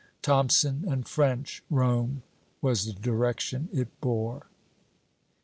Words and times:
"Thomson 0.23 0.83
and 0.89 1.07
French, 1.07 1.61
Rome," 1.69 2.23
was 2.59 2.85
the 2.87 2.93
direction 2.99 3.69
it 3.71 3.89
bore. 4.01 4.47